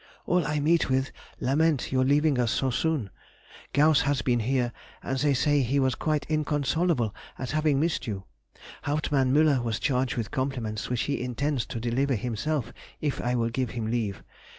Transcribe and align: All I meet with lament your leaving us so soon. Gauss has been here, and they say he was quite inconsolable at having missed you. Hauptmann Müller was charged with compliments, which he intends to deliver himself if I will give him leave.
All 0.25 0.47
I 0.47 0.59
meet 0.59 0.89
with 0.89 1.11
lament 1.39 1.91
your 1.91 2.03
leaving 2.03 2.39
us 2.39 2.51
so 2.51 2.71
soon. 2.71 3.11
Gauss 3.71 4.01
has 4.01 4.23
been 4.23 4.39
here, 4.39 4.71
and 5.03 5.19
they 5.19 5.35
say 5.35 5.61
he 5.61 5.79
was 5.79 5.93
quite 5.93 6.25
inconsolable 6.27 7.13
at 7.37 7.51
having 7.51 7.79
missed 7.79 8.07
you. 8.07 8.23
Hauptmann 8.85 9.31
Müller 9.31 9.63
was 9.63 9.79
charged 9.79 10.17
with 10.17 10.31
compliments, 10.31 10.89
which 10.89 11.03
he 11.03 11.21
intends 11.21 11.67
to 11.67 11.79
deliver 11.79 12.15
himself 12.15 12.73
if 12.99 13.21
I 13.21 13.35
will 13.35 13.49
give 13.49 13.69
him 13.77 13.91
leave. 13.91 14.23